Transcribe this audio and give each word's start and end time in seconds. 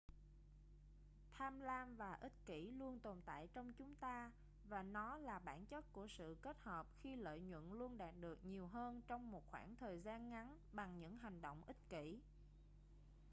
tham 1.31 1.59
lam 1.61 1.95
và 1.95 2.13
ích 2.21 2.45
kỷ 2.45 2.71
luôn 2.71 2.99
tồn 2.99 3.21
tại 3.25 3.47
trong 3.53 3.73
chúng 3.73 3.95
ta 3.95 4.31
và 4.69 4.83
nó 4.83 5.17
là 5.17 5.39
bản 5.39 5.65
chất 5.65 5.85
của 5.91 6.07
sự 6.17 6.37
kết 6.41 6.57
hợp 6.61 6.87
khi 7.01 7.15
lợi 7.15 7.39
nhuận 7.39 7.71
luôn 7.73 7.97
đạt 7.97 8.13
được 8.19 8.45
nhiều 8.45 8.67
hơn 8.67 9.01
trong 9.07 9.31
một 9.31 9.43
khoảng 9.51 9.75
thời 9.75 9.99
gian 10.01 10.29
ngắn 10.29 10.59
bằng 10.73 10.99
những 10.99 11.17
hành 11.17 11.41
động 11.41 11.61
ích 11.67 11.89
kỷ 11.89 12.19